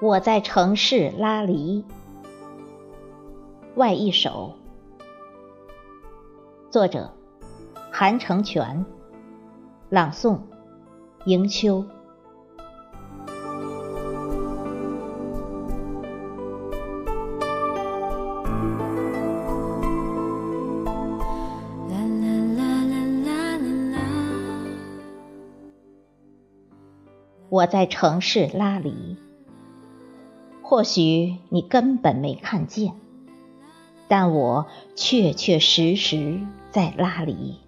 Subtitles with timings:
[0.00, 1.84] 我在城市拉犁。
[3.76, 4.54] 外一首，
[6.70, 7.12] 作者：
[7.92, 8.84] 韩成全，
[9.88, 10.40] 朗诵：
[11.26, 11.84] 迎秋。
[27.48, 29.16] 我在城市拉犁，
[30.66, 32.94] 或许你根本没看见，
[34.08, 36.40] 但我确确实实
[36.70, 37.58] 在拉犁，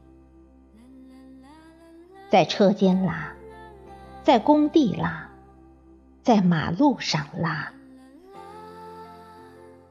[2.31, 3.35] 在车间拉，
[4.25, 5.29] 在工地拉，
[6.23, 7.71] 在马路上拉，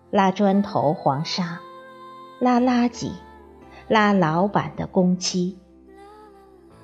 [0.10, 1.60] 拉砖头、黄沙，
[2.40, 3.12] 拉垃圾，
[3.88, 5.58] 拉老板的工期，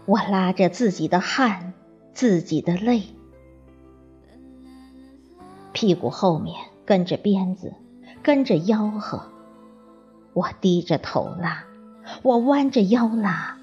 [0.05, 1.73] 我拉着自己的汗。
[2.13, 3.03] 自己的泪，
[5.81, 7.73] 屁股后面跟着鞭子，
[8.21, 9.23] 跟着吆喝。
[10.31, 11.63] 我低着头拉，
[12.21, 13.57] 我弯着腰拉，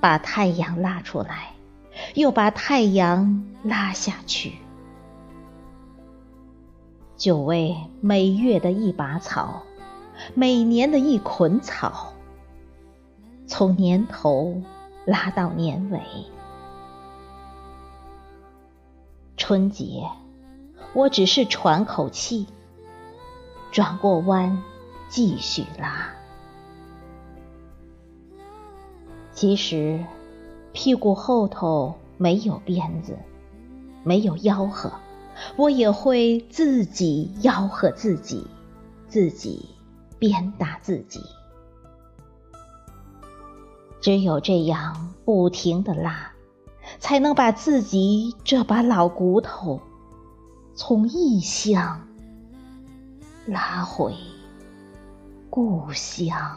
[0.00, 1.52] 把太阳拉出来，
[2.14, 4.54] 又把太阳拉下去，
[7.18, 9.64] 就为每月的一把草，
[10.32, 12.14] 每年的一捆草，
[13.46, 14.62] 从年头
[15.04, 16.00] 拉到年尾。
[19.36, 20.08] 春节，
[20.98, 22.48] 我只是喘口气，
[23.70, 24.60] 转过弯，
[25.08, 26.12] 继续拉。
[29.32, 30.04] 其实，
[30.72, 33.16] 屁股后头没有鞭子，
[34.02, 34.90] 没有吆喝，
[35.54, 38.48] 我也会自己吆喝自己，
[39.06, 39.68] 自己
[40.18, 41.20] 鞭打自己。
[44.00, 46.32] 只有这样不停的拉。
[46.98, 49.78] 才能把自己这把老骨头
[50.78, 52.06] 从异乡
[53.46, 54.14] 拉回
[55.50, 56.56] 故乡。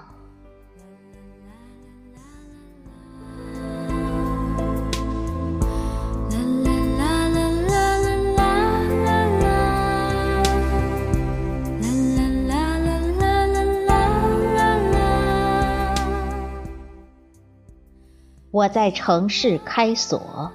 [18.52, 20.52] 我在城市开锁，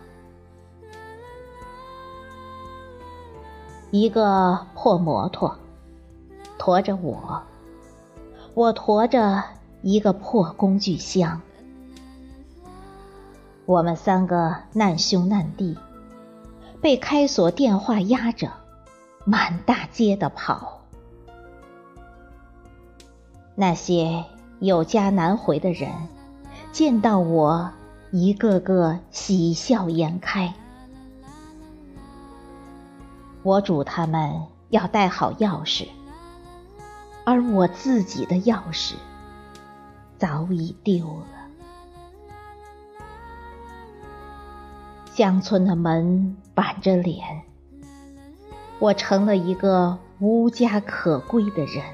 [3.91, 5.57] 一个破摩托
[6.59, 7.43] 驮着我，
[8.55, 9.43] 我驮着
[9.83, 11.41] 一个破工具箱，
[13.65, 15.79] 我们三个难兄难弟，
[16.81, 18.51] 被开锁电话压着，
[19.25, 20.81] 满大街的跑。
[23.55, 24.25] 那些
[24.61, 25.91] 有家难回的人，
[26.73, 27.71] 见到我。
[28.13, 30.55] 一个个喜笑颜开，
[33.47, 35.87] 我嘱他们要带好钥匙，
[37.25, 38.95] 而我自己的钥匙
[40.19, 41.27] 早已丢了。
[45.15, 47.43] 乡村的门板着脸，
[48.81, 51.85] 我成了一个无家可归的人。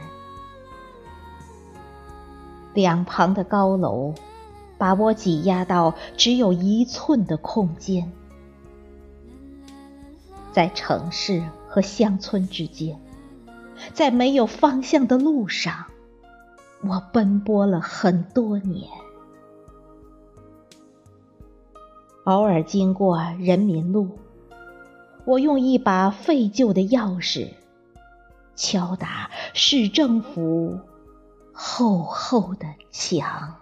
[2.73, 4.15] 两旁的高楼。
[4.79, 8.11] 把我挤压到只有一寸的空间，
[10.53, 13.01] 在城市和乡村之间，
[13.95, 15.87] 在没有方向的路上，
[16.83, 18.89] 我奔波了很多年。
[22.25, 24.19] 偶尔经过人民路，
[25.25, 27.49] 我用一把废旧的钥匙
[28.55, 30.79] 敲打市政府
[31.53, 33.57] 厚厚的墙。